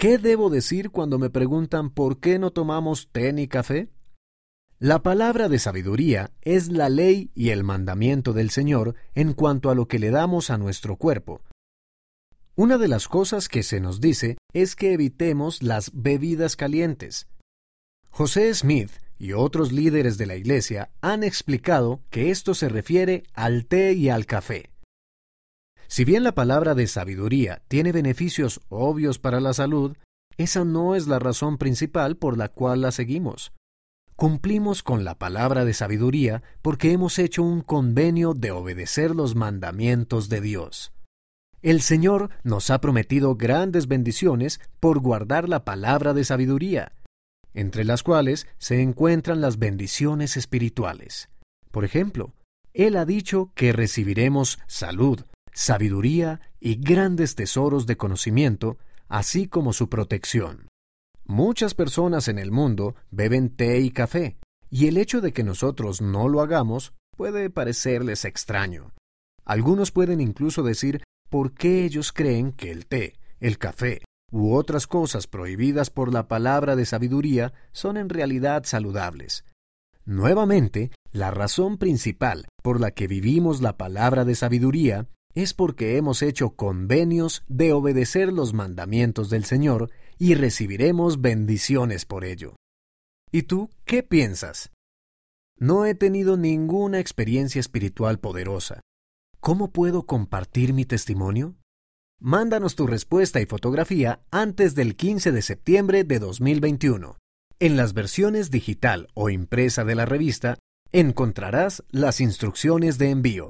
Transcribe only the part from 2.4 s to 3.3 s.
tomamos